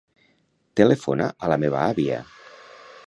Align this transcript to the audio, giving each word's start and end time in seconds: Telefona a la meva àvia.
Telefona 0.81 1.27
a 1.45 1.51
la 1.53 1.59
meva 1.65 1.83
àvia. 1.93 2.17